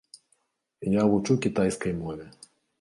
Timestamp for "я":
1.01-1.05